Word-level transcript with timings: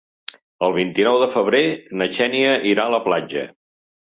El 0.67 0.71
vint-i-nou 0.77 1.17
de 1.25 1.27
febrer 1.35 1.61
na 2.01 2.09
Xènia 2.17 2.57
irà 2.73 2.89
a 2.91 2.95
la 2.99 3.05
platja. 3.07 3.49